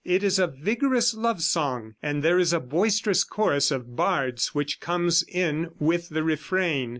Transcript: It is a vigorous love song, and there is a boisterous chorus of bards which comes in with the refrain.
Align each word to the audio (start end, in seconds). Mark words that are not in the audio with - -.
It 0.03 0.23
is 0.23 0.39
a 0.39 0.47
vigorous 0.47 1.13
love 1.13 1.43
song, 1.43 1.93
and 2.01 2.23
there 2.23 2.39
is 2.39 2.53
a 2.53 2.59
boisterous 2.59 3.23
chorus 3.23 3.69
of 3.69 3.95
bards 3.95 4.47
which 4.47 4.79
comes 4.79 5.21
in 5.29 5.69
with 5.79 6.09
the 6.09 6.23
refrain. 6.23 6.89